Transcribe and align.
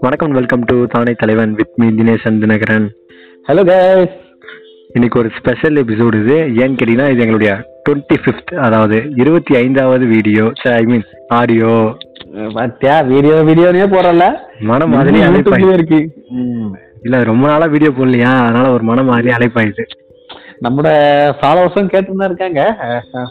வணக்கம் 0.00 0.32
welcome 0.32 0.64
to 0.64 0.86
தானே 0.86 1.12
தலைவன் 1.12 1.52
with 1.52 1.74
me 1.76 1.88
Dinesan 1.90 2.38
Dinakaran. 2.40 2.86
Hello 3.48 3.62
guys 3.70 4.14
இன்னைக்கு 4.88 5.18
ஒரு 5.18 5.30
ஸ்பெஷல் 5.38 5.76
எபிசோடு 5.76 6.20
இது. 6.22 6.36
ஏன்னு 6.60 6.78
கேட்டீங்கன்னா 6.78 7.10
இது 7.10 7.22
எங்களுடைய 7.24 7.52
டுவெண்ட்டி 7.88 8.16
ஃபிஃப்த் 8.22 8.54
அதாவது 8.54 9.10
இருபத்தி 9.14 9.56
ஐந்தாவது 9.56 10.06
வீடியோ 10.06 10.52
ஐ 10.62 10.84
மீன் 10.84 11.04
ஆடியோ 11.28 11.98
பாத்தியா 12.54 13.02
வீடியோ 13.02 13.34
வீடியோனே 13.34 13.86
போறல 13.96 14.26
மன 14.60 14.86
மாதிரி 14.86 15.20
அழைப்பாய் 15.20 15.72
இருக்கு. 15.72 16.00
இல்ல 17.02 17.22
ரொம்ப 17.22 17.46
நாளா 17.46 17.66
வீடியோ 17.66 17.90
போடலையா? 17.90 18.32
அதனால 18.46 18.72
ஒரு 18.72 18.82
மன 18.82 19.02
மாதிரி 19.02 19.34
அழைப்பாயிடுது 19.36 19.86
நம்மளோட 20.64 20.90
ஃபாலோவர்ஸும் 21.40 21.92
கேட்டு 21.92 22.16
தான் 22.16 22.28
இருக்காங்க 22.28 22.62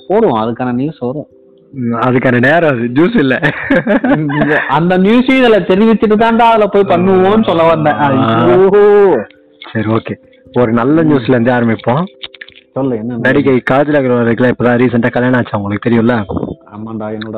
போடுவோம். 0.09 0.39
அதுக்கான 0.43 0.73
நியூஸ் 0.73 0.98
வரும். 0.98 1.30
அதுக்கான 2.01 2.39
நேரம் 2.41 2.71
அது 2.71 2.86
ஜூஸ் 2.93 3.17
இல்ல. 3.17 3.36
அந்த 4.69 4.97
நியூஸ் 4.97 5.29
இதுல 5.32 5.57
தெரிவிச்சுட்டு 5.68 6.15
தான்டா 6.19 6.45
அதுல 6.47 6.68
போய் 6.68 6.89
பண்ணுவோம்னு 6.89 7.45
சொல்ல 7.45 7.64
வந்தேன். 7.64 8.00
சரி 9.71 9.87
ஓகே 9.89 10.15
ஒரு 10.54 10.71
நல்ல 10.71 11.04
நியூஸ்ல 11.04 11.29
இருந்து 11.29 11.51
ஆரம்பிப்போம். 11.51 12.04
சொல்லு 12.73 12.95
என்ன 12.95 13.18
நடிகை 13.18 13.61
காஜல் 13.71 14.00
அகர்வாலுக்குலாம் 14.00 14.54
இப்பதான் 14.54 14.79
ரீசெண்டா 14.82 15.11
கல்யாணம் 15.11 15.39
ஆச்சு 15.39 15.57
உங்களுக்கு 15.57 15.89
தெரியும்ல? 15.89 16.15
ஆமாண்டா 16.73 17.07
என்னோட 17.15 17.37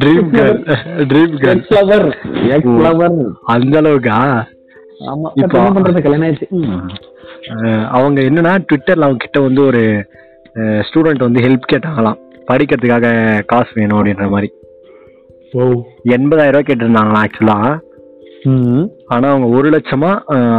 dream 0.00 0.28
girl 0.32 0.58
dream 1.04 1.36
girl 1.38 1.62
lover 2.84 3.14
அந்த 3.46 3.80
அளவுக்கா? 3.80 4.18
ஆமா 5.06 5.28
இப்போ- 5.34 5.62
பண்றது 5.76 6.02
கல்யாணம் 6.02 6.26
ஆயிடுச்சு. 6.26 6.48
அவங்க 7.90 8.20
என்னன்னா 8.20 8.52
ட்விட்டர்ல 8.66 9.06
அவங்க 9.06 9.16
கிட்ட 9.16 9.40
வந்து 9.40 9.64
ஒரு 9.66 9.82
ஸ்டூடெண்ட் 10.54 11.18
வந்து 11.18 11.40
ஹெல்ப் 11.40 11.70
கேட்டாங்களாம் 11.72 12.18
படிக்கிறதுக்காக 12.48 13.06
காசு 13.44 13.70
வேணும் 13.74 14.04
அப்படின்ற 14.04 14.28
மாதிரி. 14.28 14.52
எண்பதாயிரம் 16.08 16.54
ரூபாய் 16.54 16.68
கேட்டிருந்தாங்களாம் 16.68 17.24
ஆக்சுவலா 17.24 17.78
ம். 18.42 18.84
ஆனா 19.06 19.28
அவங்க 19.28 19.56
ஒரு 19.56 19.68
லட்சமா 19.70 20.10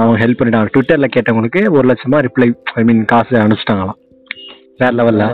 அவங்க 0.01 0.25
ஹெல்ப் 0.25 0.39
பண்ணிட்டாங்க. 0.39 0.67
ட்விட்டர்ல 0.75 1.07
கேட்டவங்களுக்கு 1.15 1.71
ஒரு 1.71 1.87
லட்சமா 1.87 2.27
ரிப்ளை 2.27 2.47
ஐ 2.73 2.83
மீன் 2.83 3.05
காசு 3.05 3.37
அனுப்பிச்சிட்டாங்களாம். 3.37 3.99
வேற 4.77 4.91
லெவல்ல 4.93 5.25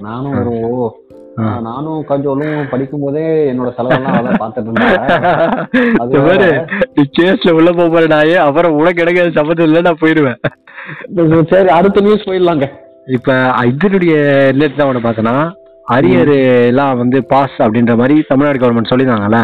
நானும் 0.00 0.34
ஒரு 0.38 0.96
நானும் 1.60 2.04
கொஞ்சம் 2.04 2.68
படிக்கும் 2.70 3.00
போதே 3.00 3.52
என்னோட 3.52 3.70
செலவெல்லாம் 3.76 4.40
பார்த்துட்டு 4.42 4.70
இருந்தேன். 4.70 4.96
கேஸ்ல 7.18 7.50
உள்ள 7.50 7.70
போக 7.72 7.88
போறடாயே 7.88 8.34
அப்புறம் 8.34 8.72
உனக்கு 8.72 9.02
எனக்கு 9.02 9.30
சம்மந்தம் 9.34 9.66
இல்லை 9.66 9.80
நான் 9.80 10.00
போயிடுவேன். 10.00 11.44
சரி 11.46 11.68
அடுத்த 11.68 12.00
நியூஸ் 12.00 12.28
போயிடலாங்க. 12.28 12.66
இப்ப 13.08 13.34
இதனுடைய 13.72 14.14
ரிலேட் 14.54 14.78
தான் 14.78 14.90
ஒன்று 14.90 15.06
பார்த்தோன்னா 15.06 15.36
அரியர் 15.86 16.34
எல்லாம் 16.70 16.98
வந்து 17.02 17.18
பாஸ் 17.32 17.56
அப்படின்ற 17.64 17.92
மாதிரி 18.00 18.16
தமிழ்நாடு 18.30 18.60
கவர்மெண்ட் 18.62 18.90
சொல்லியிருந்தாங்கல்ல? 18.90 19.40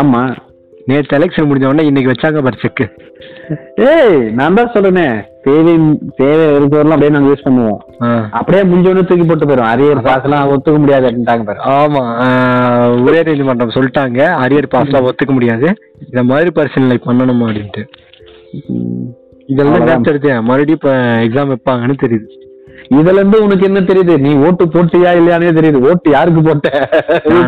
ஆமா. 0.00 0.22
நேற்று 0.88 1.16
எலெக்ஷன் 1.16 1.46
முடிஞ்ச 1.48 1.66
உடனே 1.68 1.84
இன்னைக்கு 1.88 2.10
வச்சாங்க 2.12 2.40
பாரு 2.44 2.56
செக்கு 2.62 2.84
ஏய் 3.88 4.16
நான் 4.38 4.56
தான் 4.58 4.70
சொல்றேனே 4.74 5.04
தேவை 5.44 5.72
தேவை 6.20 6.44
இருக்கிறவரெல்லாம் 6.56 6.96
அப்படியே 6.96 7.12
நாங்க 7.14 7.30
யூஸ் 7.30 7.44
பண்ணுவோம். 7.46 7.80
அப்படியே 8.38 8.62
முடிஞ்சவனே 8.70 9.04
தூக்கி 9.08 9.24
போட்டு 9.28 9.48
போயிடும் 9.48 9.70
அரியர் 9.72 10.02
பாஸ் 10.08 10.26
எல்லாம் 10.28 10.50
ஒத்துக்க 10.54 10.78
முடியாது 10.84 11.06
அப்படின்ட்டாங்க 11.08 11.44
பாரு. 11.48 11.60
ஆமா 11.76 12.02
உயர் 13.06 13.30
நீதிமன்றம் 13.30 13.74
சொல்லிட்டாங்க 13.76 14.20
அரியர் 14.44 14.72
பாஸ்லாம் 14.74 15.08
ஒத்துக்க 15.10 15.34
முடியாது. 15.38 15.68
இந்த 16.06 16.22
மாதிரி 16.30 16.52
பரிசீலனை 16.58 16.98
பண்ணணும் 17.08 17.44
அப்படின்ட்டு. 17.48 17.84
இதெல்லாம் 19.52 20.08
எடுத்தேன் 20.12 20.46
மறுபடியும் 20.50 20.80
இப்ப 20.80 20.92
எக்ஸாம் 21.26 21.52
வைப்பாங்கன்னு 21.52 21.96
தெரியுது. 22.04 22.28
இதுல 22.98 23.20
இருந்து 23.20 23.38
உனக்கு 23.44 23.64
என்ன 23.68 23.80
தெரியுது? 23.90 24.14
நீ 24.24 24.30
ஓட்டு 24.46 24.64
போட்டியா 24.74 25.10
இல்லையானே 25.18 25.52
தெரியுது. 25.58 25.78
ஓட்டு 25.90 26.08
யாருக்கு 26.14 26.40
போட்ட? 26.48 26.68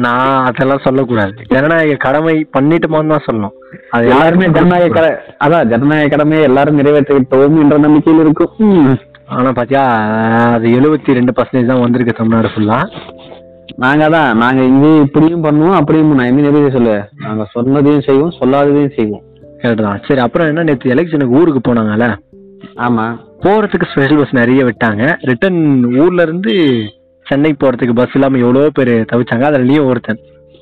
நான் 0.06 0.44
அதெல்லாம் 0.48 0.84
சொல்லக்கூடாது. 0.86 1.32
ஜனநாயக 1.52 1.96
கடமை 2.06 2.34
பண்ணிட்டுமான்னு 2.56 3.12
தான் 3.14 3.26
சொல்லணும். 3.26 3.54
அது 3.96 4.10
எல்லாருமே 4.14 4.48
ஜனநாயக 4.56 4.92
கடை 4.98 5.10
அதான் 5.46 5.70
ஜனநாயக 5.72 6.12
கடமை 6.14 6.38
எல்லாரும் 6.50 6.78
நிறைவேற்றிவிட்டோம் 6.80 7.58
என்ற 7.64 7.78
நம்பிக்கையில் 7.86 8.22
இருக்கும். 8.26 8.54
ஆனா 9.36 9.50
பாத்தியா 9.58 9.82
அது 10.56 10.66
எழுபத்தி 10.78 11.18
ரெண்டு 11.18 11.34
பர்சன்டேஜ் 11.36 11.70
தான் 11.72 11.84
வந்திருக்கு 11.84 12.18
தமிழ்நாடு 12.18 12.50
ஃபுல்லா 12.54 12.78
நாங்க 13.82 14.04
தான் 14.14 14.30
நாங்க 14.42 14.60
இங்கே 14.70 14.90
இப்படியும் 15.04 15.44
பண்ணுவோம் 15.46 15.78
அப்படியும் 15.78 16.16
நான் 16.18 16.28
என்ன 16.30 16.48
எப்படி 16.50 16.74
சொல்லு? 16.74 16.96
நாங்க 17.24 17.44
சொன்னதையும் 17.54 18.04
செய்வோம் 18.08 18.34
சொல்லாததையும் 18.40 18.96
செய்வோம். 18.98 19.22
கரெக்ட் 19.60 19.86
தான் 19.86 20.02
சரி 20.08 20.20
அப்புறம் 20.26 20.48
என்ன 20.50 20.64
நேற்று 20.68 20.92
எலெக்ஷனுக்கு 20.94 21.38
ஊருக்கு 21.40 21.60
போனாங்கல்ல? 21.68 22.08
ஆமா. 22.86 23.06
போகிறதுக்கு 23.44 23.86
ஸ்பெஷல் 23.92 24.20
பஸ் 24.20 24.38
நிறைய 24.40 24.60
விட்டாங்க. 24.64 25.02
ரிட்டர்ன் 25.30 25.62
ஊர்லேருந்து 26.02 26.52
சென்னை 27.26 27.50
போகிறதுக்கு 27.60 27.94
பஸ் 27.94 28.14
இல்லாமல் 28.14 28.40
எவ்வளோ 28.40 28.70
பேர் 28.72 28.92
தவிச்சாங்க. 29.12 29.44
அதுலேயும் 29.50 29.88
ஒருத்தன். 29.90 30.20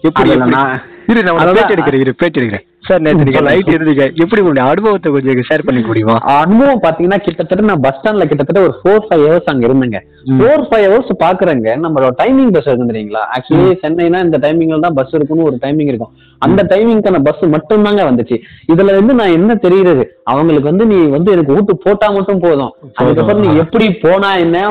எப்படி 0.08 0.30
நான் 0.42 0.80
இரு 1.10 1.22
நான் 1.24 1.34
உனக்கு 1.34 1.50
அதான். 1.50 1.56
பேட்டி 1.58 1.74
எடுக்கிறேன் 1.74 2.02
இரு 2.04 2.12
பேட்டி 2.20 2.38
எடுக்கிறேன். 2.40 2.64
சார் 2.86 3.02
நேற்று 3.04 3.24
நீங்க 3.26 3.40
நைட் 3.46 3.68
இருந்தீங்க 3.74 4.04
எப்படி 4.22 4.40
உங்களுடைய 4.42 4.64
அனுபவத்தை 4.70 5.08
கொஞ்சம் 5.14 5.46
ஷேர் 5.48 5.64
பண்ணிக்க 5.66 5.88
முடியுமா? 5.90 6.14
அனுபவம் 6.36 6.82
பாத்தீங்கன்னா 6.84 7.18
கிட்டத்தட்ட 7.26 7.66
நான் 7.70 7.82
பஸ் 7.84 7.98
ஸ்டாண்ட்ல 7.98 8.24
கிட்டத்தட்ட 8.30 8.60
ஒரு 8.66 8.74
ஃபோர் 8.78 9.04
ஃபைவ் 9.06 9.24
ஹவர்ஸ் 9.26 9.50
அங்க 9.52 9.64
இருந்தேங்க. 9.68 9.98
ஃபோர் 10.38 10.64
ஃபைவ் 10.68 10.86
ஹவர்ஸ் 10.86 11.12
பாக்குறேங்க. 11.24 11.68
நம்மளோட 11.84 12.12
டைமிங் 12.22 12.52
பஸ் 12.56 12.68
இருக்கு 12.70 12.88
தெரியுங்களா? 12.92 13.22
ஆக்சுவலி 13.36 13.74
சென்னைனா 13.84 14.20
இந்த 14.26 14.40
டைமிங்ல 14.44 14.80
தான் 14.86 14.96
பஸ் 15.00 15.14
இருக்குன்னு 15.18 15.48
ஒரு 15.50 15.58
டைமிங் 15.64 15.90
இருக்கும். 15.92 16.12
அந்த 16.42 16.62
டைமிங்க்கான 16.72 17.20
பஸ் 17.28 17.44
மட்டும் 17.56 17.86
தாங்க 17.88 18.04
வந்துச்சு. 18.10 18.38
இதுல 18.74 18.96
வந்து 19.00 19.14
நான் 19.20 19.36
என்ன 19.38 19.58
தெரியுறது 19.66 20.04
அவங்களுக்கு 20.32 20.70
வந்து 20.72 20.86
நீ 20.92 20.98
வந்து 21.16 21.32
எனக்கு 21.36 21.54
ஊட்டு 21.58 21.76
போட்டா 21.84 22.08
மட்டும் 22.18 22.42
போதும். 22.46 22.72
அதுக்கப்புறம் 23.00 23.44
நீ 23.46 23.52
எப்படி 23.64 23.88
போனா 24.06 24.32
என்ன 24.46 24.64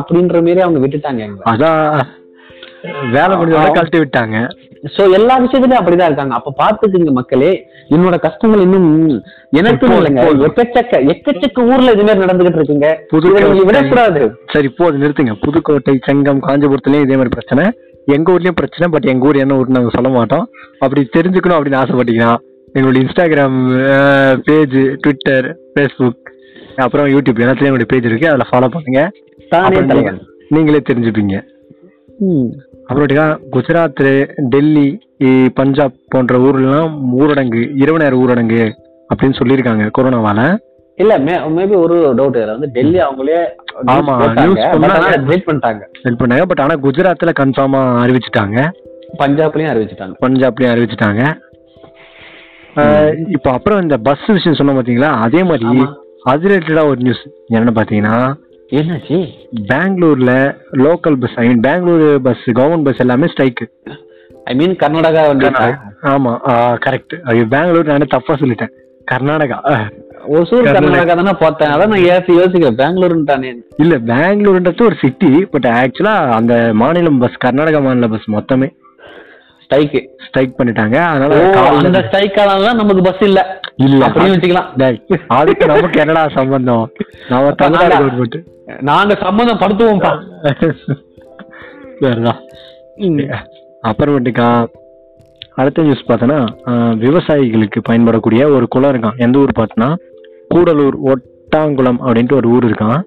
அப்படின்ற 0.00 0.42
மாதிரி 0.48 0.64
அவங்க 0.66 0.80
விட்டுட்டாங்க 0.86 1.30
அதான். 1.54 2.02
வேலை 3.14 3.32
முடிஞ்ச 3.38 3.64
கழட்டி 3.76 3.98
விட்டாங்க. 4.02 4.36
சோ 4.94 5.02
எல்லா 5.16 5.34
விஷயத்துலயும் 5.42 5.80
அப்படிதான் 5.80 6.10
இருக்காங்க. 6.10 6.34
அப்ப 6.38 6.52
பாத்துக்குங்க 6.62 7.12
மக்களே 7.18 7.50
என்னோட 7.94 8.16
கஷ்டங்கள் 8.24 8.64
இன்னும் 8.64 8.88
எனக்கு 9.60 9.86
இல்லைங்க. 9.98 10.24
எக்கச்சக்க 10.48 11.00
எக்கச்சக்க 11.12 11.66
ஊர்ல 11.72 11.94
இது 11.96 12.06
மாதிரி 12.06 12.24
நடந்துகிட்டு 12.24 12.60
இருக்குங்க. 12.60 12.90
புது 13.12 13.30
இதை 13.30 13.42
நீங்க 13.52 13.66
விடக்கூடாது. 13.68 14.22
சரி 14.54 14.70
போது 14.78 15.02
நிறுத்துங்க. 15.02 15.36
புதுக்கோட்டை 15.44 15.94
செங்கம் 16.08 16.42
காஞ்சிபுரத்துலயும் 16.48 17.06
இதே 17.06 17.18
மாதிரி 17.20 17.34
பிரச்சனை. 17.36 17.66
எங்க 18.16 18.28
ஊர்லயும் 18.34 18.58
பிரச்சனை 18.60 18.88
பட் 18.94 19.10
எங்க 19.12 19.28
ஊர் 19.30 19.42
என்ன 19.44 19.58
ஊர் 19.60 19.76
நாங்க 19.76 19.92
சொல்ல 19.96 20.10
மாட்டோம். 20.16 20.44
அப்படி 20.84 21.02
தெரிஞ்சுக்கணும் 21.16 21.58
அப்படின்னு 21.58 21.80
ஆசைப்பட்டீங்கன்னா 21.82 22.32
எங்களுடைய 22.76 23.04
இன்ஸ்டாகிராம் 23.04 23.58
பேஜ் 24.48 24.76
ட்விட்டர் 25.04 25.48
ஃபேஸ்புக் 25.74 26.20
அப்புறம் 26.84 27.08
யூடியூப் 27.14 27.42
எல்லாத்துலயும் 27.44 27.70
எங்களுடைய 27.70 27.90
பேஜ் 27.94 28.10
இருக்கு. 28.10 28.28
அதில் 28.32 28.50
ஃபாலோ 28.50 28.70
பண்ணுங்க. 28.74 29.02
நீங்களே 30.54 30.80
தெரிஞ்சுப்பீங்க. 30.90 31.36
அப்புறமேட்டுக்கா 32.86 33.26
குஜராத் 33.54 34.02
டெல்லி 34.52 34.88
பஞ்சாப் 35.54 35.96
போன்ற 36.08 36.38
ஊர்லாம் 36.38 36.92
ஊரடங்கு 37.20 37.62
இரவு 37.82 37.98
நேர 38.02 38.16
ஊரடங்கு 38.22 38.62
அப்படின்னு 39.10 39.38
சொல்லியிருக்காங்க 39.40 39.84
கொரோனாவால. 39.98 40.42
இல்ல 41.02 41.12
மேபி 41.18 41.74
ஒரு 41.84 41.96
டவுட் 42.18 42.36
இதுல 42.38 42.54
வந்து 42.54 42.68
டெல்லி 42.76 42.98
அவங்களே 43.06 43.38
ஆமா. 43.92 44.14
ஆனா 44.16 44.96
delete 45.26 45.44
பண்ணிட்டாங்க. 45.48 45.82
ஹெல்ப் 46.04 46.20
பண்ணாங்க 46.22 46.44
பட் 46.50 46.62
ஆனா 46.64 46.74
குஜராத்ல 46.86 47.32
கன்ஃபார்மா 47.40 47.80
அறிவிச்சிட்டாங்க. 48.04 48.58
பஞ்சாப்லயும் 49.22 49.72
அறிவிச்சிட்டாங்க. 49.72 50.14
பஞ்சாப்லயும் 50.24 50.72
அறிவிச்சிட்டாங்க. 50.74 51.22
இப்போ 53.36 53.50
அப்புறம் 53.56 53.82
இந்த 53.82 53.96
பஸ் 54.08 54.26
விஷயம் 54.36 54.58
சொன்ன 54.60 54.74
பாத்தீங்களா? 54.78 55.10
அதே 55.26 55.42
மாதிரி. 55.50 55.82
அது 56.30 56.48
ரிலேட்டடா 56.48 56.84
ஒரு 56.90 57.00
நியூஸ் 57.06 57.22
என்னன்னு 57.52 57.78
பாத்தீங்கன்னா 57.78 58.16
என்னாச்சு? 58.78 59.16
பெங்களூர்ல 59.70 60.32
local 60.84 61.16
bus 61.22 61.36
I 61.36 61.44
mean 61.48 61.64
Bangalore 61.66 62.04
bus 62.26 62.44
government 62.58 62.86
bus 62.88 63.02
எல்லாமே 63.04 63.26
ஸ்ட்ரைக் 63.32 63.62
ஐ 64.44 64.54
மீன் 64.60 64.76
கர்நாடகா 64.82 65.22
வந்து 65.32 65.48
ஆமா 66.12 66.32
கரெக்ட் 66.86 67.14
ஐயோ 67.32 67.44
பெங்களூர் 67.56 67.92
நானே 67.92 68.06
தப்பா 68.14 68.34
சொல்லிட்டேன். 68.34 68.72
கர்நாடகா. 69.12 69.56
ஒசூர் 70.36 70.66
கர்நாடகா. 70.66 71.14
தானே 71.20 71.32
பார்த்தேன். 71.40 71.70
அதான் 71.74 71.92
நான் 71.92 72.06
ஏசி 72.12 72.32
யோசிக்கிறேன் 72.40 72.78
பெங்களூருன்ட்டானே. 72.82 73.50
இல்ல 73.76 73.94
பெங்களூர்ன்றது 74.10 74.86
ஒரு 74.88 74.96
சிட்டி 75.00 75.30
பட் 75.54 75.68
ஆக்சுவலா 75.80 76.14
அந்த 76.38 76.54
மாநிலம் 76.82 77.18
பஸ் 77.18 77.42
கர்நாடகா 77.44 77.80
மாநில 77.86 78.08
பஸ் 78.14 78.28
மொத்தமே. 78.36 78.68
ஸ்ட்ரைக்கு 79.72 80.00
ஸ்ட்ரைக் 80.26 80.58
பண்ணிட்டாங்க. 80.58 80.96
அதனால 81.04 81.36
அந்த 81.78 81.98
ஸ்ட்ரைக்கால 81.98 82.64
தான் 82.64 82.76
நமக்கு 82.76 83.02
பஸ் 83.02 83.22
இல்ல. 83.22 83.40
இல்ல. 83.76 84.06
அப்படின்னு 84.06 84.34
வச்சுக்கலாம். 84.34 85.20
அதுக்கு 85.32 85.66
நமக்கு 85.66 86.00
என்னடா 86.00 86.28
சம்பந்தம்? 86.34 86.84
நம்ம 87.28 87.52
தமிழ்நாடு 87.62 87.94
கவர்மெண்ட் 87.94 88.36
நாங்க 88.80 89.14
சம்மந்தம் 89.22 89.58
படுத்துவோம்ப்பா. 89.58 90.12
சரிதான். 92.00 92.40
அப்புறமேட்டுக்கா 93.88 94.48
அடுத்த 95.54 95.82
நியூஸ் 95.82 96.08
பார்த்தோன்னா 96.08 96.38
விவசாயிகளுக்கு 97.02 97.80
பயன்படக்கூடிய 97.88 98.42
ஒரு 98.54 98.68
குளம் 98.68 98.92
இருக்கான். 98.92 99.16
எந்த 99.16 99.38
ஊர் 99.38 99.58
பார்த்தோன்னா 99.58 99.90
கூடலூர் 100.54 100.96
ஒட்டாங்குளம் 101.04 102.00
அப்படின்ட்டு 102.06 102.34
ஒரு 102.34 102.48
ஊர் 102.48 102.64
இருக்கான். 102.64 103.00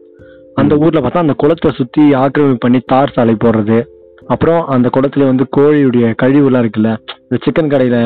அந்த 0.56 0.76
ஊர்ல 0.76 1.00
பார்த்தா 1.00 1.18
அந்த 1.18 1.34
குளத்தை 1.38 1.72
சுத்தி 1.76 2.14
ஆக்கிரமிப்பு 2.14 2.58
பண்ணி 2.58 2.80
தார் 2.86 3.12
சாலை 3.16 3.36
போடுறது 3.44 3.78
அப்புறம் 4.28 4.62
அந்த 4.66 4.88
குளத்துல 4.96 5.26
வந்து 5.26 5.46
கோழியுடைய 5.58 6.06
கழிவுலாம் 6.22 6.64
இருக்குல்ல 6.64 6.92
இந்த 7.26 7.38
சிக்கன் 7.46 7.72
கடையில 7.74 7.98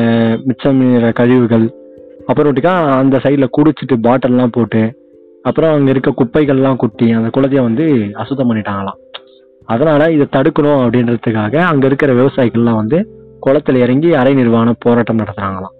மிச்சம் 0.48 0.80
கழிவுகள் 1.20 1.66
அப்புறமேட்டுக்கா 2.28 2.74
அந்த 2.98 3.16
சைடுல 3.24 3.46
குடிச்சிட்டு 3.56 3.96
பாட்டில்லாம் 4.06 4.54
போட்டு 4.56 4.82
அப்புறம் 5.44 5.74
அங்க 5.74 5.90
இருக்க 5.90 6.10
குப்பைகள்லாம் 6.20 6.80
கொட்டி 6.82 7.06
அந்த 7.10 7.28
குளத்தைய 7.36 7.62
வந்து 7.62 7.84
அசுத்தம் 8.14 8.48
பண்ணிட்டாங்களாம். 8.50 8.98
அதனால 9.68 10.10
இதை 10.10 10.26
தடுக்கணும் 10.36 10.80
அப்படின்றதுக்காக 10.84 11.54
அங்க 11.70 11.84
இருக்கிற 11.86 12.12
விவசாயிகள்லாம் 12.12 12.80
வந்து 12.82 12.98
குளத்துல 13.46 13.82
இறங்கி 13.84 14.10
அரை 14.14 14.32
நிர்வாண 14.34 14.72
போராட்டம் 14.84 15.20
நடத்துறாங்களாம். 15.20 15.76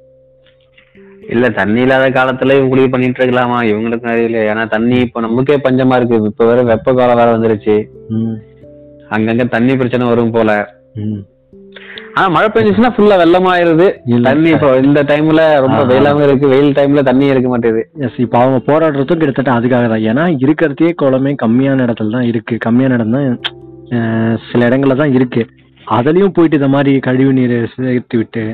இல்ல 1.35 1.47
தண்ணி 1.59 1.81
இல்லாத 1.81 2.07
காலத்துல 2.11 2.55
இவங்களுக்கு 2.61 2.93
பண்ணிட்டு 2.93 3.21
இருக்கலாமா? 3.21 3.59
இவங்களுக்கு 3.73 4.07
அறியல 4.13 4.39
ஏன்னா 4.53 4.65
தண்ணி 4.69 4.97
இப்ப 5.07 5.21
நமக்கே 5.21 5.57
பஞ்சமா 5.67 5.97
இருக்கு. 5.97 6.31
இப்ப 6.33 6.47
வேற 6.47 6.63
வெப்ப 6.71 6.95
காலம் 6.95 7.21
வேற 7.21 7.29
வந்துருச்சு. 7.37 7.77
அங்கங்க 9.17 9.45
தண்ணி 9.55 9.77
பிரச்சனை 9.77 10.09
வரும் 10.09 10.35
போல. 10.37 10.51
ஆனா 12.15 12.27
மழை 12.35 12.49
பெஞ்சிச்சுன்னா 12.55 12.91
ஃபுல்லா 12.95 13.17
வெள்ளமாயிருது. 13.21 13.87
தண்ணி 14.29 14.49
இப்போ 14.55 14.69
இந்த 14.87 15.01
டைம்ல 15.11 15.43
ரொம்ப 15.65 15.79
ஆ. 15.85 15.89
வெயிலாவும் 15.91 16.25
இருக்கு. 16.27 16.47
வெயில் 16.53 16.77
டைம்ல 16.79 17.03
தண்ணி 17.09 17.27
இருக்க 17.33 17.49
மாட்டேது. 17.53 17.81
எஸ் 18.07 18.19
இப்போ 18.25 18.39
அவங்க 18.39 18.59
போராடுறதும் 18.69 19.21
கிட்டத்தட்ட 19.21 19.53
அதுக்காக 19.59 19.89
தான். 19.93 20.05
ஏன்னா 20.11 20.25
இருக்கிறதே 20.45 20.91
குளமே 21.03 21.33
கம்மியான 21.45 21.85
இடத்துல 21.87 22.15
தான் 22.17 22.29
இருக்கு. 22.33 22.57
கம்மியான 22.67 22.99
இடம் 22.99 23.17
தான் 23.17 23.29
சில 24.51 24.69
இடங்கள்ல 24.69 24.97
தான் 25.03 25.15
இருக்கு. 25.19 25.43
அதுலயும் 25.99 26.35
போயிட்டு 26.35 26.59
இந்த 26.61 26.69
மாதிரி 26.69 26.93
கழிவு 27.07 27.33
நீரை 27.33 27.57
சேர்த்து 27.77 28.19
விட்டு 28.19 28.45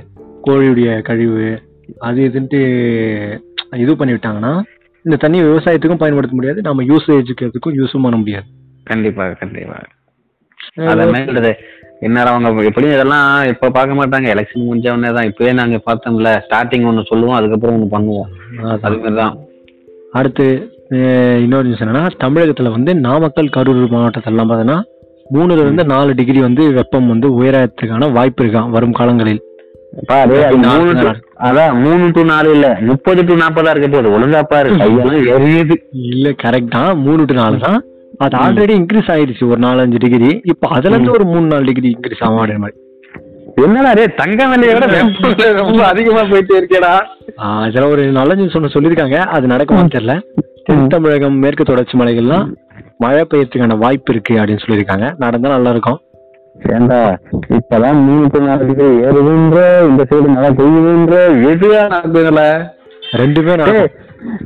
கோழியுடைய 0.47 0.91
கழிவு 1.09 1.47
அது 2.09 2.21
இதுன்ட்டு 2.29 2.61
இது 3.83 3.93
பண்ணி 3.97 4.15
விட்டாங்கன்னா 4.15 4.53
இந்த 5.05 5.17
தண்ணி 5.25 5.39
விவசாயத்துக்கும் 5.43 6.03
பயன்படுத்த 6.03 6.37
முடியாது. 6.37 6.61
நம்ம 6.69 6.85
யூசேஜுக்கு 6.93 7.77
யூஸும் 7.81 8.07
பண்ண 8.07 8.17
முடியாது. 8.23 8.47
கண்டிப்பா 8.85 9.25
கண்டிப்பா 9.43 9.77
அத 10.93 11.07
மாதிரி 11.15 11.53
என்னடா 12.07 12.31
அவங்க 12.33 12.69
எப்படியும் 12.71 12.95
இதெல்லாம் 12.97 13.29
இப்ப 13.53 13.71
பார்க்க 13.77 13.99
மாட்டாங்க. 13.99 14.27
எலெக்ஷன் 14.35 14.67
முடிஞ்ச 14.69 14.89
உடனே 14.95 15.11
தான். 15.17 15.29
இப்பவே 15.31 15.53
நாங்க 15.61 15.77
பார்த்தோம்ல. 15.87 16.33
ஸ்டார்டிங் 16.47 16.87
ஒண்ணு 16.91 17.11
சொல்லுவோம் 17.11 17.37
அதுக்கப்புறம் 17.39 17.77
ஒண்ணு 17.77 17.89
பண்ணுவோம். 17.95 18.29
அது 18.87 18.99
மாதிரி 19.03 19.17
தான் 19.23 19.35
அடுத்து 20.21 20.47
இன்னொரு 21.45 21.67
நியூஸ் 21.69 21.83
என்னன்னா 21.85 22.05
தமிழகத்துல 22.25 22.71
வந்து 22.75 22.91
நாமக்கல் 23.07 23.55
கரூர் 23.57 23.81
மாவட்டத்திலலாம் 23.95 24.51
பார்த்தீங்கன்னா 24.51 24.79
மூணுல 25.35 25.63
இருந்து 25.65 25.85
நாலு 25.93 26.11
டிகிரி 26.19 26.41
வந்து 26.47 26.63
வெப்பம் 26.77 27.11
வந்து 27.13 27.29
உயரத்துக்கான 27.39 28.11
வாய்ப்பு 28.17 28.43
இருக்காம் 28.45 28.75
வரும் 28.77 28.97
காலங்களில். 28.99 29.41
அதான் 31.47 31.75
மூணு 31.85 32.07
டு 32.17 32.23
நாலு 32.31 32.49
இல்ல. 32.57 32.69
முப்பது 32.89 33.21
டு 33.29 33.35
நாற்பதா 33.43 33.73
இருக்க 33.75 33.89
போகுது 33.95 34.15
ஒழுங்கா 34.17 34.41
பாரு. 34.53 34.71
கையெல்லாம் 34.81 35.27
எரியுது. 35.35 35.77
இல்ல 36.13 36.31
கரெக்ட் 36.45 36.75
தான். 36.77 36.93
மூணு 37.07 37.25
டு 37.31 37.37
நாலு 37.41 37.59
தான். 37.67 37.79
அது 38.25 38.35
ஆல்ரெடி 38.43 38.75
இன்க்ரீஸ் 38.81 39.11
ஆயிடுச்சு 39.15 39.45
ஒரு 39.53 39.61
நாலஞ்சு 39.67 39.99
டிகிரி 40.05 40.31
இப்போ 40.53 40.67
அதுல 40.77 40.95
இருந்து 40.95 41.15
ஒரு 41.19 41.25
மூணு 41.31 41.47
நாலு 41.53 41.65
டிகிரி 41.69 41.89
இன்க்ரீஸ் 41.95 42.23
ஆகும் 42.27 42.39
மாதிரி. 42.65 42.77
என்னடா 43.65 43.91
டே 43.99 44.05
தங்க 44.21 44.47
விலையை 44.53 44.73
விட 44.77 44.87
ரொம்ப 45.61 45.83
அதிகமா 45.91 46.23
போயிட்டே 46.31 46.55
இருக்கேடா. 46.61 46.93
அதுல 47.65 47.89
ஒரு 47.95 48.05
நல்ல 48.19 48.35
நியூஸ் 48.39 48.57
ஒன்று 48.59 48.75
சொல்லியிருக்காங்க. 48.75 49.19
அது 49.37 49.53
நடக்குமான்னு 49.53 49.95
தெரியல. 49.97 50.17
தென் 50.67 50.91
தமிழகம் 50.95 51.39
மேற்கு 51.45 51.65
தொடர்ச்சி 51.71 51.95
மலைகள்லாம் 52.01 52.47
மழை 53.05 53.23
பெய்யறதுக்கான 53.31 53.79
வாய்ப்பு 53.85 54.13
இருக்கு 54.15 54.35
அப்படின்னு 54.41 54.65
சொல்லியிருக்காங்க. 54.65 55.09
நடந்தா 55.25 55.55
நல்லா 55.55 55.73
இருக்கும் 55.75 56.01
ஏண்டா 56.77 57.01
இப்பதான் 57.59 57.99
மூணு 58.07 58.47
நாலு 58.49 58.67
டிகிரி 58.71 58.91
ஏறுதுன்ற 59.07 59.61
இந்த 59.89 60.03
சைடு 60.11 60.29
மழை 60.37 60.51
பெய்யுதுன்ற 60.61 61.17
எதுவா 61.53 61.83
நடக்குதுல? 61.95 62.43
ரெண்டுமே. 63.21 63.57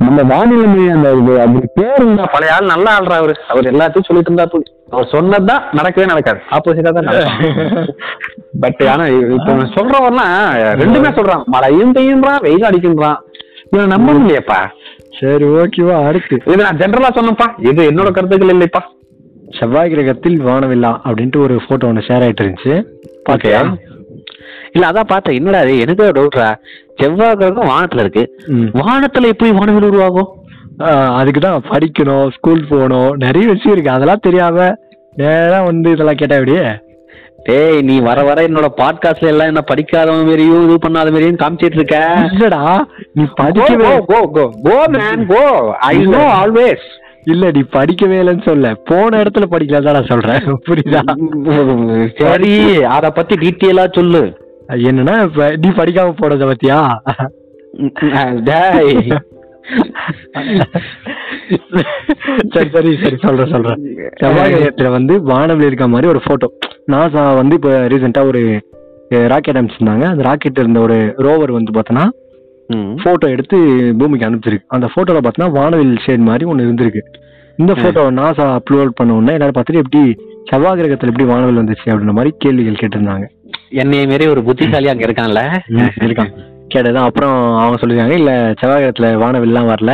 நம்ம 0.03 0.23
வானிலை 0.31 0.83
அந்த 0.95 1.09
அப்படி 1.43 1.67
பேருந்தா 1.79 2.25
பழைய 2.33 2.53
ஆள் 2.55 2.71
நல்ல 2.73 2.87
ஆள்றா 2.97 3.17
அவரு. 3.21 3.33
அவர் 3.51 3.69
எல்லாத்தையும் 3.71 4.07
சொல்லிட்டு 4.07 4.31
இருந்தா 4.31 4.45
போய் 4.53 4.69
அவர் 4.93 5.11
சொன்னதுதான் 5.15 5.65
நடக்கவே 5.79 6.05
நடக்காது. 6.11 6.39
ஆப்போசிட்டா 6.55 6.91
தான் 6.97 7.09
பட் 8.63 8.81
ஆனா 8.93 9.03
இப்ப 9.35 9.49
நான் 9.59 9.75
சொல்றவர்லாம் 9.77 10.33
ரெண்டுமே 10.81 11.11
சொல்றான். 11.19 11.43
மழையும் 11.55 11.93
பெய்யுன்றான் 11.97 12.43
வெயில் 12.47 12.67
அடிக்கின்றான் 12.69 13.19
இவன் 13.73 13.93
நம்ப 13.95 14.15
முடியப்பா 14.21 14.61
சரி 15.19 15.45
ஓகேவா 15.61 15.95
அடுத்து. 16.07 16.35
இது 16.51 16.61
நான் 16.65 16.79
ஜென்ரலா 16.81 17.11
சொன்னேன்ப்பா. 17.17 17.47
இது 17.69 17.81
என்னோட 17.91 18.09
கருத்துக்கள் 18.15 18.53
இல்லைப்பா. 18.55 18.81
செவ்வாய் 19.59 19.91
கிரகத்தில் 19.93 20.37
வானவில்லா 20.47 20.91
அப்படின்ட்டு 21.07 21.39
ஒரு 21.45 21.55
போட்டோ 21.67 21.87
ஒன்று 21.91 22.07
ஷேர் 22.07 22.23
ஆயிட்டு 22.25 22.43
இருந்துச்சு. 22.43 22.75
பாத்தியா? 23.27 23.61
இல்ல 24.75 24.89
அதான் 24.89 25.09
பார்த்தேன். 25.11 25.37
என்னடா 25.39 25.61
இது? 25.65 25.73
எனக்கு 25.85 26.05
டவுட்ரா 26.17 26.49
செவ்வாய் 26.99 27.39
கிரகம் 27.39 27.71
வானத்துல 27.73 28.03
இருக்கு. 28.05 28.23
வானத்துல 28.81 29.31
எப்படி 29.33 29.51
வானவில் 29.57 29.89
உருவாகும்? 29.89 30.29
அதுக்கு 31.19 31.41
தான் 31.45 31.65
படிக்கணும் 31.71 32.29
ஸ்கூல் 32.35 32.69
போகணும் 32.69 33.11
நிறைய 33.25 33.45
விஷயம் 33.53 33.75
இருக்கு. 33.75 33.95
அதெல்லாம் 33.95 34.25
தெரியாம 34.27 34.69
நேரா 35.17 35.59
வந்து 35.69 35.89
இதெல்லாம் 35.95 36.19
கேட்டா 36.21 36.39
எப்படியே 36.39 36.65
டேய் 37.47 37.77
நீ 37.87 37.95
வர 38.07 38.19
வர 38.27 38.39
என்னோட 38.47 38.67
பாட்காஸ்ட்ல 38.79 39.31
எல்லாம் 39.33 39.49
என்ன 39.51 39.61
படிக்காதவன் 39.69 40.27
மாதிரியும் 40.27 40.65
இது 40.65 40.75
பண்ணாத 40.83 41.11
மாதிரியும் 41.13 41.39
காமிச்சிட்டு 41.43 41.79
இருக்க. 41.79 41.99
இல்லடா 42.29 42.61
நீ 43.17 43.23
படிக்கவே 43.39 43.91
go 44.11 44.19
go 44.35 44.43
go 44.67 44.75
man 44.95 45.23
go 45.31 45.43
I 45.89 45.95
know 46.13 46.23
always 46.41 46.85
இல்ல 47.33 47.49
நீ 47.55 47.61
படிக்கவே 47.75 48.19
இல்லைன்னு 48.21 48.47
சொல்ல 48.49 48.69
போன 48.89 49.19
இடத்துல 49.23 49.47
படிக்கல 49.53 49.81
தான் 49.87 49.97
நான் 49.97 50.11
சொல்றேன். 50.13 50.45
புரியுதா? 50.67 51.01
சரி 52.21 52.53
அத 52.95 53.11
பத்தி 53.17 53.35
டீட்டெயிலா 53.43 53.85
சொல்லு. 53.97 54.23
என்னன்னா 54.89 55.15
இப்ப 55.27 55.47
நீ 55.63 55.69
படிக்காம 55.79 56.13
போனத 56.19 56.45
பத்தியா? 56.51 56.79
சரி 62.53 62.69
சரி 62.75 62.91
சரி 63.03 63.17
சொல்றேன் 63.25 63.51
சொல்றேன். 63.53 63.81
செவ்வாய் 64.21 64.51
கிரகத்துல 64.53 64.89
வந்து 64.97 65.13
வானவில் 65.31 65.67
இருக்க 65.69 65.87
மாதிரி 65.93 66.09
ஒரு 66.13 66.21
போட்டோ 66.27 66.49
நாசா 66.93 67.23
வந்து 67.39 67.57
இப்ப 67.59 67.71
ரீசெண்டா 67.93 68.23
ஒரு 68.31 68.41
ராக்கெட் 69.33 69.57
அனுப்பிச்சிருந்தாங்க. 69.59 70.05
அந்த 70.11 70.23
ராக்கெட் 70.29 70.61
இருந்த 70.63 70.79
ஒரு 70.87 70.97
ரோவர் 71.27 71.57
வந்து 71.57 71.75
பார்த்தோன்னா. 71.77 72.05
போட்டோ 73.03 73.25
எடுத்து 73.35 73.57
பூமிக்கு 73.99 74.27
அனுப்பிச்சிருக்கு. 74.27 74.69
அந்த 74.75 74.87
போட்டோல 74.93 75.21
பார்த்தோன்னா 75.23 75.49
வானவில் 75.57 75.93
ஷேட் 76.05 76.27
மாதிரி 76.29 76.45
ஒன்று 76.51 76.67
இருந்திருக்கு. 76.67 77.03
இந்த 77.59 77.73
போட்டோ 77.81 78.03
நாசா 78.19 78.45
அப்லோட் 78.57 78.97
பண்ண 78.99 79.17
உடனே 79.17 79.35
எல்லாரும் 79.37 79.57
பார்த்துட்டு 79.57 79.83
எப்படி 79.83 80.01
செவ்வாய் 80.49 80.77
கிரகத்துல 80.79 81.11
எப்படி 81.11 81.27
வானவில் 81.31 81.61
வந்துச்சு 81.61 81.87
அப்படின்ற 81.91 82.15
மாதிரி 82.19 82.31
கேள்விகள் 82.43 82.79
கேட்டிருந்தாங்க. 82.81 83.27
என்னைய 83.71 84.07
மாரி 84.07 84.25
ஒரு 84.27 84.41
புத்திசாலி 84.43 84.87
அங்க 84.91 85.03
இருக்கான்ல? 85.07 85.41
இருக்கான். 86.05 86.31
கேட்டதான் 86.73 87.07
அப்புறம் 87.09 87.35
அவங்க 87.59 87.77
சொல்லிருக்காங்க 87.81 88.15
இல்ல 88.19 88.31
செவ்வாய் 88.59 88.81
கிரகத்துல 88.83 89.09
வானவில்லாம் 89.23 89.69
வரல. 89.71 89.93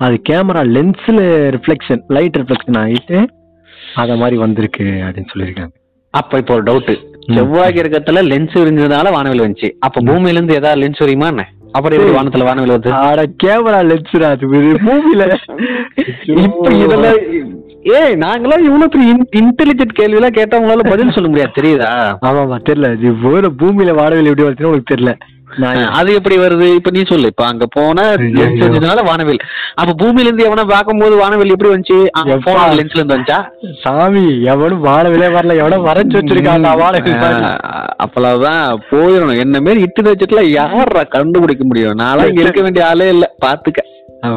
அது 0.00 0.16
கேமரா 0.28 0.62
லென்ஸ்ல 0.76 1.20
ரிஃப்ளெக்ஷன் 1.56 2.02
லைட் 2.08 2.38
ரிஃப்ளெக்ஷன் 2.40 2.78
ஆகிட்டு 2.82 3.18
அத 3.96 4.16
மாதிரி 4.16 4.36
வந்திருக்கு 4.36 4.86
அப்படின்னு 5.06 5.32
சொல்லியிருக்காங்க. 5.32 5.72
அப்ப 6.14 6.38
இப்போ 6.38 6.54
ஒரு 6.54 6.62
டவுட் 6.62 6.90
செவ்வாய் 7.36 7.76
கிரகத்துல 7.76 8.22
லென்ஸ் 8.32 8.56
இருந்ததுனால 8.62 9.12
வானவில் 9.16 9.44
வந்துச்சு. 9.44 9.70
அப்ப 9.80 10.02
பூமியில 10.08 10.38
இருந்து 10.38 10.58
ஏதாவது 10.60 10.80
லென்ஸ் 10.82 11.02
வருமா 11.04 11.28
என்ன? 11.28 11.44
அப்புறம் 11.72 11.96
எப்படி 11.98 12.16
வானத்துல 12.18 12.46
வானவில் 12.48 12.74
வருது? 12.74 12.90
ஆட 13.06 13.22
கேமரா 13.44 13.80
லென்ஸ் 13.90 14.24
அது 14.30 14.46
மூவில 14.86 15.24
இப்ப 16.36 16.70
இதெல்லாம் 16.84 17.18
ஏய் 17.86 18.14
நாங்களாம் 18.22 18.66
இவ்வளவு 18.68 19.02
இன்டெலிஜென்ட் 19.40 19.96
கேள்வி 19.98 20.18
எல்லாம் 20.18 20.36
கேட்டா 20.38 20.58
உங்களால 20.60 20.84
பதில் 20.92 21.14
சொல்ல 21.16 21.28
முடியாது 21.28 21.56
தெரியுதா? 21.58 22.18
ஆமாமா 22.28 22.56
தெரியல. 22.68 22.92
இது 22.98 23.12
வேற 23.24 23.48
பூமியில 23.60 23.94
வானவில் 23.94 24.30
எப்படி 24.30 24.46
வருதுன்னு 24.46 24.70
உனக்கு 24.72 24.92
தெரியல. 24.94 25.14
நான் 25.62 25.76
அது 25.98 26.14
எப்படி 26.14 26.36
வருது? 26.36 26.74
இப்ப 26.74 26.90
நீ 26.90 27.02
சொல்லு. 27.02 27.30
இப்ப 27.32 27.44
அங்க 27.46 27.66
போன 27.66 28.06
ஐயோ. 28.08 28.30
லென்ஸ் 28.38 28.62
இருந்ததுனால 28.62 29.02
வானவில் 29.08 29.38
அப்ப 29.74 29.94
பூமியில 30.00 30.28
இருந்து 30.28 30.46
எவனா 30.48 30.68
பார்க்கும்போது 30.72 31.16
வானவில் 31.16 31.52
எப்படி 31.54 31.70
வந்துச்சு? 31.72 31.98
போன 32.46 32.64
லென்ஸ்ல 32.78 33.00
இருந்து 33.00 33.16
வந்துச்சா? 33.16 33.38
சாமி 33.84 34.42
எவனும் 34.42 34.84
வானவிலே 34.84 35.28
வரல. 35.36 35.56
வச்சிருக்காங்க 36.00 36.72
வானவில் 36.82 37.22
மாதிரி. 37.24 37.52
அப்பதான் 38.04 38.82
போயிடணும். 38.90 39.38
என்ன 39.38 39.60
மாரி 39.60 39.80
இட்டு 39.80 40.08
வச்சுட்டுல 40.10 40.44
யாரா 40.58 41.04
கண்டுபிடிக்க 41.16 41.64
முடியும்? 41.64 41.98
நான்லாம் 42.02 42.30
இங்க 42.32 42.40
இருக்க 42.40 42.62
வேண்டிய 42.62 42.86
ஆளே 42.86 43.08
இல்ல. 43.08 43.28
பாத்துக்க. 43.46 43.82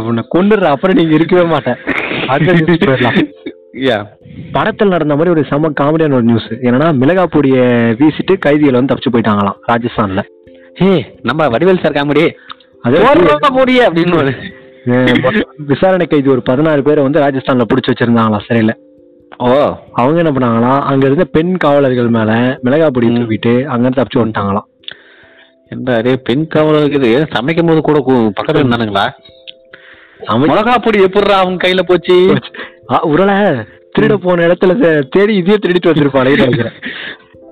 உன்னை 0.09 0.23
கொண்டுடுற 0.35 0.67
அப்புறம் 0.75 0.97
நீங்க 0.97 1.13
இருக்கவே 1.15 1.43
மாட்டேன். 1.43 1.79
படத்தில் 4.51 4.87
நடந்த 4.87 5.15
மாதிரி 5.15 5.29
ஒரு 5.29 5.43
செம 5.49 5.69
காமெடியான 5.81 6.13
ஒரு 6.13 6.23
நியூஸ் 6.23 6.47
என்னன்னா 6.61 6.87
மிளகா 7.01 7.25
பொடியை 7.29 7.65
வீசிட்டு 7.99 8.37
கைதிகள் 8.39 8.73
வந்து 8.73 8.93
தப்பிச்சு 8.93 9.13
போயிட்டாங்களாம் 9.13 9.57
ராஜஸ்தான்ல. 9.67 10.23
ஏய் 10.87 11.03
நம்ம 11.21 11.47
வடிவேல் 11.47 11.83
சார் 11.83 11.97
காமெடி. 11.97 12.25
அதே 12.81 12.99
போடிய 13.53 13.89
அப்படின்னு 13.89 14.33
விசாரணை 15.57 16.05
கைதி 16.05 16.29
ஒரு 16.29 16.41
பதினாறு 16.41 16.83
பேரை 16.83 17.03
வந்து 17.03 17.21
ராஜஸ்தான்ல 17.21 17.65
புடிச்சு 17.71 17.91
வச்சிருந்தாங்களாம் 17.91 18.45
சிறையில. 18.47 18.73
ஓ. 19.37 19.49
அவங்க 19.93 20.21
என்ன 20.23 20.31
பண்ணாங்களாம் 20.31 20.81
அங்க 20.81 21.05
இருந்த 21.05 21.25
பெண் 21.25 21.55
காவலர்கள் 21.55 22.07
மேல 22.07 22.31
மிளகா 22.63 22.87
பொடி 22.87 23.07
தூக்கிட்டு 23.07 23.63
அங்க 23.65 23.89
தப்பிச்சு 23.89 24.19
வந்துட்டாங்களாம். 24.19 24.67
என்ன 25.67 26.15
பெண் 26.23 26.47
காவலர் 26.47 27.33
சமைக்கும் 27.33 27.65
போது 27.65 27.81
கூட 27.81 27.99
பக்கத்துல 28.07 28.61
இருந்தானுங்களா 28.61 29.05
மிளகா 30.43 30.75
பொடி 30.85 30.99
எப்படிடா 31.07 31.37
அவங்க 31.41 31.59
கையில 31.63 31.81
போச்சு? 31.89 32.15
உருளை 33.11 33.35
திருட 33.95 34.15
போன 34.25 34.43
இடத்துல 34.47 34.73
தேடி 35.15 35.33
இதையே 35.41 35.57
திருடிட்டு 35.63 35.93
நினைக்கிறேன் 36.41 36.77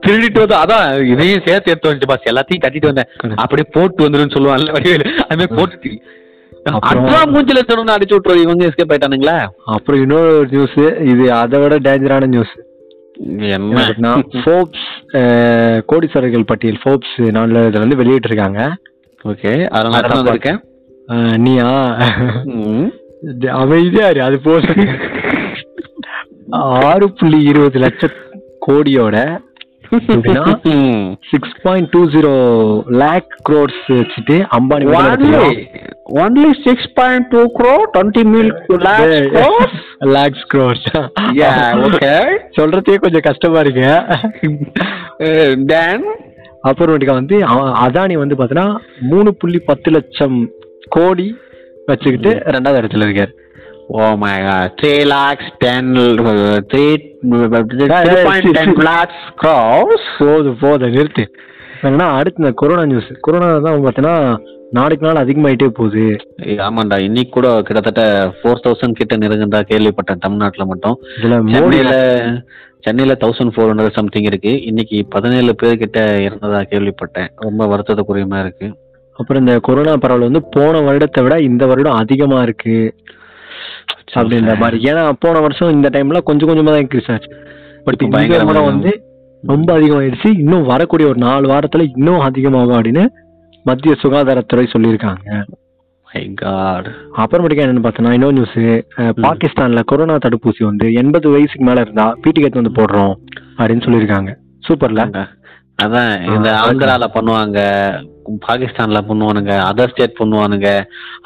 திருடிட்டு 0.06 0.40
வந்து 0.44 0.58
அதான் 0.64 0.86
இதையும் 1.14 1.46
சேர்த்து 1.48 1.72
எடுத்து 1.72 1.90
வந்துட்டு 1.90 2.10
பாஸ் 2.12 2.30
எல்லாத்தையும் 2.32 2.64
கட்டிட்டு 2.64 2.90
வந்தேன். 2.90 3.10
அப்படியே 3.44 3.68
போட்டு 3.76 4.06
வந்துருன்னு 4.06 4.36
சொல்லுவான்ல 4.36 4.76
வடிவேலு. 4.76 5.06
அது 5.24 5.38
மாதிரி 5.40 5.56
போட்டு 5.60 5.90
அட்வா 6.90 7.20
மூஞ்சில 7.34 7.60
தரணும் 7.70 7.96
அடிச்சு 7.96 8.16
விட்டுருவோம் 8.16 8.44
இவங்க 8.46 8.64
எஸ்கேப் 8.70 8.92
ஆயிட்டானுங்களா? 8.94 9.36
அப்புறம் 9.76 10.02
இன்னொரு 10.04 10.32
நியூஸ் 10.54 10.78
இது 11.12 11.26
அதை 11.42 11.60
விட 11.64 11.76
டேஞ்சரான 11.88 12.30
நியூஸ் 12.34 12.54
என்ன? 13.58 14.10
ஃபோர்ப்ஸ் 14.42 14.88
கோடீஸ்வரர்கள் 15.92 16.50
பட்டியல் 16.52 16.82
ஃபோர்ப்ஸ் 16.84 17.16
நாளிதழ் 17.38 17.84
வந்து 17.84 18.00
வெளியிட்டு 18.02 18.30
இருக்காங்க 18.32 18.62
ஓகே 19.26 19.52
எத்தனை 19.68 20.18
வந்திருக்கேன் 20.18 20.60
நீயா? 21.38 21.70
அமைதியா 23.58 24.08
இரு 24.10 24.22
அது 24.24 24.38
போதும் 24.42 24.82
ஆறு 26.86 27.08
புள்ளி 27.12 27.40
இருபது 27.50 27.80
லட்சம் 27.80 28.16
கோடியோட 28.66 29.18
six 31.30 31.56
point 31.64 31.90
two 31.92 32.02
zero 32.14 32.34
lakh 33.02 33.30
crores 33.50 33.84
வச்சுட்டு 33.92 34.38
Ambani 34.58 34.88
only 36.18 36.52
six 36.66 36.90
point 36.96 37.28
two 37.32 37.42
crore 37.58 37.74
twenty 37.94 38.24
mil 38.34 38.52
lakhs 40.16 40.46
crores 40.52 40.88
okay 41.88 42.14
சொல்றதே 42.58 42.98
கொஞ்சம் 42.98 43.28
கஷ்டமா 43.28 43.60
இருக்கு. 43.60 43.88
தென் 45.72 46.06
அப்புறமேட்டுக்கா 46.64 47.14
வந்து 47.14 47.36
அதானி 47.82 48.16
வந்து 48.18 48.38
பாத்தீங்கன்னா 48.38 48.70
மூணு 49.10 49.30
புள்ளி 49.36 49.60
பத்து 49.66 49.90
லட்சம் 49.92 50.38
கோடி 50.90 51.38
வச்சுக்கிட்டு 51.86 52.32
ரெண்டாவது 52.46 52.80
இடத்துல 52.82 53.08
இருக்காரு. 53.08 53.34
Oh 54.00 54.18
my 54.18 54.32
god, 54.42 54.72
3 54.82 55.04
lakhs, 55.12 55.46
10, 55.60 55.92
uh, 55.96 56.58
3, 56.72 56.88
yeah, 57.24 58.08
2.10 58.08 58.74
lakhs 58.88 59.20
crores. 59.42 60.04
போதும் 60.20 60.58
போதும் 60.60 60.94
நிறுத்து. 60.94 61.26
என்னன்னா 61.82 62.08
அடுத்து 62.20 62.44
இந்த 62.44 62.54
கொரோனா 62.56 62.86
நியூஸ் 62.86 63.10
கொரோனா 63.20 63.58
தான் 63.58 63.86
பாத்தீங்கன்னா 63.86 64.38
நாளுக்கு 64.72 65.06
நாள் 65.06 65.26
அதிகமாயிட்டே 65.26 65.68
போகுது. 65.68 66.06
ஆமாண்டா. 66.68 66.98
இன்னைக்கு 67.00 67.32
கூட 67.32 67.62
கிட்டத்தட்ட 67.62 68.04
ஃபோர் 68.38 68.64
தௌசண்ட் 68.64 68.92
கிட்ட 68.92 69.18
நெருங்குதா 69.18 69.62
கேள்விப்பட்டேன் 69.72 70.20
தமிழ்நாட்டுல 70.20 70.66
மட்டும். 70.66 70.98
சென்னையில 71.52 71.94
சென்னையில 72.80 73.18
தௌசண்ட் 73.20 73.54
ஃபோர் 73.56 73.72
ஹண்ட்ரட் 73.72 73.98
சம்திங் 74.00 74.24
இருக்கு. 74.24 74.64
இன்னைக்கு 74.64 75.06
பதினேழு 75.10 75.56
பேர் 75.56 75.78
கிட்ட 75.78 76.02
இறந்ததா 76.18 76.62
கேள்விப்பட்டேன். 76.74 77.28
ரொம்ப 77.36 77.66
வருத்தத்துக்குரியமா 77.66 78.40
இருக்கு. 78.40 78.68
அப்புறம் 79.18 79.42
இந்த 79.46 79.60
கொரோனா 79.68 79.94
பரவல் 79.96 80.28
வந்து 80.30 80.44
போன 80.56 80.82
வருடத்தை 80.88 81.24
விட 81.24 81.36
இந்த 81.50 81.66
வருடம் 81.66 82.00
அதிகமா 82.04 82.40
இருக்கு. 82.42 82.78
அப்படின்ற 84.14 84.56
மாதிரி. 84.58 84.78
ஏன்னா 84.84 85.04
போன 85.20 85.40
வருஷம் 85.40 85.72
இந்த 85.72 85.88
டைம்ல 85.94 86.22
கொஞ்சம் 86.22 86.50
கொஞ்சமா 86.50 86.72
தான் 86.72 86.82
இன்க்ரீஸ் 86.84 87.12
ஆச்சு. 87.12 87.30
பட் 87.86 88.02
இப்ப 88.02 88.06
இந்த 88.06 88.18
பயங்கரமா 88.18 88.46
முறை 88.46 88.64
வந்து 88.64 88.92
ரொம்ப 89.42 89.70
அதிகமாயிடுச்சு. 89.80 90.30
இன்னும் 90.38 90.64
வரக்கூடிய 90.64 91.10
ஒரு 91.10 91.20
நாலு 91.20 91.48
வாரத்துல 91.50 91.86
இன்னும் 91.96 92.20
அதிகமாகும் 92.20 92.78
அப்படின்னு 92.78 93.06
மத்திய 93.64 93.96
சுகாதாரத்துறை 94.04 94.66
சொல்லியிருக்காங்க. 94.74 95.44
அப்புறமேட்டுக்கு 97.22 97.64
என்னன்னு 97.64 97.86
பார்த்தோன்னா 97.86 98.12
இன்னொரு 98.12 98.34
நியூஸ் 98.34 98.58
பாகிஸ்தான்ல 99.26 99.82
கொரோனா 99.86 100.16
தடுப்பூசி 100.16 100.64
வந்து 100.64 100.88
எண்பது 100.94 101.30
வயசுக்கு 101.30 101.66
மேல 101.66 101.82
இருந்தா 101.82 102.06
பீட்டி 102.24 102.42
கத்து 102.42 102.62
வந்து 102.62 102.76
போடுறோம் 102.78 103.14
அப்படின்னு 103.58 103.86
சொல்லியிருக்காங்க. 103.88 104.32
சூப்பர்ல. 104.68 105.02
அதான் 105.84 106.12
இந்த 106.36 106.50
ஆந்திரால 106.66 107.06
பண்ணுவாங்க 107.16 107.60
பாகிஸ்தான்ல 108.48 109.00
பண்ணுவானுங்க 109.10 109.52
அதர் 109.70 109.92
ஸ்டேட் 109.92 110.20
பண்ணுவானுங்க 110.20 110.70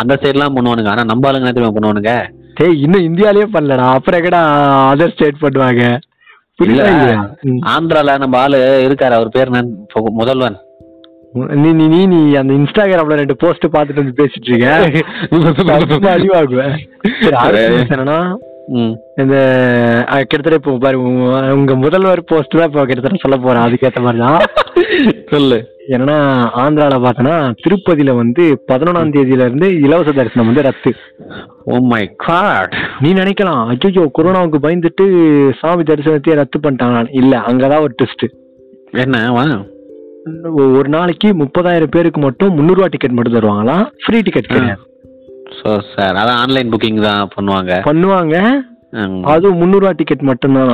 அந்த 0.01 0.13
சைட்லாம் 0.22 0.55
பண்ணுவானுங்க. 0.58 0.89
ஆனா 0.93 1.03
நம்ம 1.03 1.29
ஆளுங்க 1.29 1.51
தெரியுமா 1.51 1.75
பண்ணுவானுங்க? 1.77 2.13
டேய் 2.60 2.81
இன்னும் 2.86 3.08
இந்தியாலயே 3.10 3.48
பண்ணலடா. 3.55 3.86
அப்புறம் 3.98 4.20
எங்கடா 4.22 4.41
அதர் 4.91 5.13
ஸ்டேட் 5.13 5.43
பண்ணுவாங்க. 5.46 5.84
ஆந்திரால 7.74 8.17
நம்ம 8.24 8.38
ஆளு 8.43 8.60
இருக்காரு 8.88 9.17
அவர் 9.20 9.36
பேர் 9.38 9.53
முதல்வன். 10.22 10.58
நீ 11.62 11.70
நீ 11.79 11.86
நீ 11.93 12.00
நீ 12.13 12.20
அந்த 12.39 12.51
இன்ஸ்டாகிராம்ல 12.53 13.20
ரெண்டு 13.22 13.36
போஸ்ட் 13.43 13.74
பார்த்துட்டு 13.75 14.03
வந்து 14.03 14.20
பேசிட்டு 14.22 14.50
இருக்க. 14.51 14.70
இந்த 19.15 19.36
கிட்டத்தட்ட 20.22 20.53
இப்போ 20.53 20.77
பாரு 20.77 20.98
உங்க- 21.53 21.75
முதல்வர் 21.75 22.24
போஸ்ட் 22.24 22.58
தான் 22.58 22.65
இப்போ 22.65 22.86
கிட்டத்தட்ட 22.86 23.22
சொல்ல 23.22 23.38
போறேன் 23.38 23.63
அதுக்கேத்த 23.63 24.01
மாதிரி 24.01 24.24
தான். 24.24 24.41
சொல்லு. 25.34 25.58
என்னன்னா 25.88 26.18
ஆந்திரால 26.56 26.98
பார்த்தோன்னா 27.03 27.36
திருப்பதியில 27.63 28.15
வந்து 28.15 28.63
பதினொன்னாம் 28.68 29.13
தேதியில 29.15 29.46
இருந்து 29.48 29.80
இலவச 29.80 30.12
தரிசனம் 30.12 30.46
வந்து 30.46 30.62
ரத்து. 30.62 30.91
ஓ 31.63 31.77
மை 31.84 32.12
காட் 32.18 32.75
நீ 33.00 33.13
நினைக்கலாம். 33.13 33.63
ஐயோ 33.68 34.12
கொரோனாவுக்கு 34.18 34.63
பயந்துட்டு 34.65 35.06
சாமி 35.60 35.84
தரிசனத்தையே 35.84 36.34
ரத்து 36.34 36.60
பண்ணிட்டாங்க. 36.60 37.08
இல்ல 37.12 37.38
அங்கதான் 37.48 37.82
ஒரு 37.82 37.96
ட்விஸ்ட் 38.01 38.25
என்ன 38.98 39.32
வா. 39.32 39.46
ஒரு 40.75 40.89
நாளைக்கு 40.89 41.27
முப்பதாயிரம் 41.34 41.91
பேருக்கு 41.91 42.22
மட்டும் 42.22 42.53
முந்நூறு 42.53 42.75
ரூபா 42.75 42.88
டிக்கெட் 42.88 43.12
மட்டும் 43.12 43.34
தருவாங்களாம் 43.34 43.86
ஃப்ரீ 44.06 44.22
டிக்கெட் 44.22 44.44
கிடையாது. 44.44 44.82
ஸோ 45.51 45.70
சார் 45.91 46.15
அதான் 46.15 46.39
ஆன்லைன் 46.41 46.72
புக்கிங் 46.74 47.01
தான் 47.05 47.31
பண்ணுவாங்க. 47.36 47.74
பண்ணுவாங்க. 47.86 48.36
அதுவும் 49.34 49.60
முந்நூறு 49.60 49.84
ரூபா 49.84 49.93
டிக்கெட் 50.00 50.29
மட்டும்தான். 50.29 50.74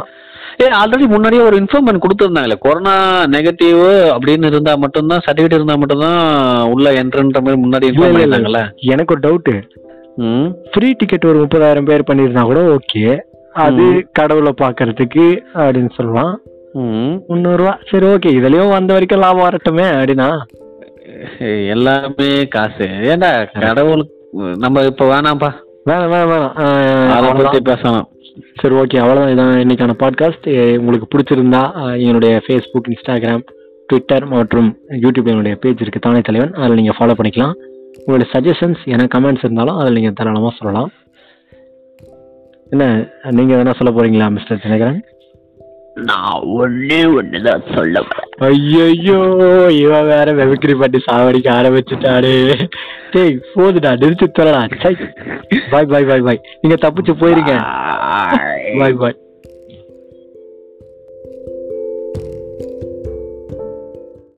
ஏ 0.62 0.68
ஆல்ரெடி 0.78 1.06
முன்னாடியே 1.08 1.42
ஒரு 1.42 1.56
இன்ஃபார்மெண்ட் 1.62 2.04
கொடுத்துருந்தாங்களே 2.04 2.56
கொரோனா 2.62 2.94
நெகட்டிவ் 3.34 3.82
அப்படின்னு 4.14 4.50
இருந்தா 4.52 4.74
மட்டும்தான் 4.84 5.24
சர்டிஃபிகேட் 5.26 5.58
இருந்தா 5.58 5.76
மட்டும்தான் 5.78 6.22
உள்ள 6.68 6.94
என்ட்ரன்ற 7.02 7.42
மாதிரி 7.42 7.62
முன்னாடி 7.64 7.90
இன்ஃபார்ம் 7.90 8.08
இல்ல, 8.08 8.16
பண்ணிருந்தாங்கல்ல 8.16 8.62
எனக்கு 8.94 9.14
ஒரு 9.16 9.24
டவுட் 9.26 9.52
ம். 10.24 10.48
ஃப்ரீ 10.72 10.90
டிக்கெட் 10.94 11.30
ஒரு 11.32 11.40
முப்பதாயிரம் 11.44 11.90
பேர் 11.90 12.08
பண்ணியிருந்தா 12.10 12.46
கூட 12.46 12.62
ஓகே 12.74 13.04
அது 13.66 13.86
கடவுளை 14.14 14.54
பாக்குறதுக்கு 14.62 15.26
அப்படின்னு 15.58 15.92
சொல்லலாம். 15.96 16.34
ம். 16.80 17.14
முந்நூறு 17.30 17.60
ரூபா. 17.62 17.74
சரி 17.92 18.08
ஓகே 18.10 18.32
இதுலயும் 18.38 18.76
வந்த 18.76 18.94
வரைக்கும் 18.94 19.24
லாபம் 19.24 19.46
வரட்டுமே 19.46 19.88
அப்படின்னா. 19.94 20.30
எல்லாமே 21.74 22.28
காசு. 22.50 22.88
ஏண்டா 23.12 23.30
கடவுளுக்கு 23.58 24.14
நம்ம 24.32 24.82
இப்ப 24.82 25.06
வேணாம்ப்பா. 25.06 25.50
வேணாம் 25.86 26.12
வேணாம் 26.14 26.32
வேணாம். 26.32 26.54
அதை 27.10 27.60
பேசணும் 27.70 28.06
சரி 28.62 28.76
ஓகே. 28.76 28.98
அவ்வளோதான். 29.04 29.32
இதான் 29.34 29.54
இன்னைக்கான 29.64 29.94
பாட்காஸ்ட் 30.04 30.78
உங்களுக்கு 30.78 31.08
பிடிச்சிருந்தா 31.14 31.62
என்னுடைய 32.00 32.42
ஃபேஸ்புக் 32.48 32.90
இன்ஸ்டாகிராம் 32.90 33.44
ட்விட்டர் 33.86 34.26
மற்றும் 34.26 34.78
யூடியூப்ல 34.90 35.26
என்னுடைய 35.26 35.58
பேஜ் 35.58 35.82
இருக்கு 35.82 36.00
தானே 36.00 36.20
தலைவன். 36.20 36.54
அதில் 36.54 36.74
நீங்கள் 36.74 36.96
ஃபாலோ 36.98 37.14
பண்ணிக்கலாம். 37.20 37.54
உங்களுடைய 38.06 38.28
சஜஷன்ஸ் 38.34 38.82
எனக்கு 38.86 39.20
கமெண்ட்ஸ் 39.20 39.44
இருந்தாலும் 39.44 39.78
அதில் 39.78 39.94
நீங்கள் 39.94 40.14
தாராளமாக 40.14 40.56
சொல்லலாம். 40.60 40.92
என்ன 42.70 43.10
நீங்கள் 43.32 43.64
எதனா 43.64 43.74
சொல்ல 43.82 43.92
போறீங்களா 43.98 44.30
மிஸ்டர் 44.30 44.62
தினகரன்? 44.64 45.00
நான் 46.06 46.42
ஒன்னே 46.56 47.00
ஒண்ணுதான் 47.14 47.64
சொல்ல 47.74 48.02
ஐயோ 48.40 49.20
இவன் 49.78 50.06
வேற 50.06 50.34
வெவிக்கிரி 50.34 50.76
பண்ணி 50.80 51.00
சாவடிக்க 51.06 51.50
ஆரம்பிச்சுட்டாரு 51.52 52.34
டேய் 53.12 53.38
போதுடா 53.54 53.92
நிறுத்தி 53.96 54.28
தரடா 54.32 54.62
பாய் 55.72 55.88
பாய் 55.88 56.06
பாய் 56.06 56.22
பாய் 56.22 56.42
நீங்க 56.62 56.78
தப்பிச்சு 56.82 57.14
போயிருங்க. 57.20 57.54
பாய் 58.80 58.96
பாய் 58.96 59.18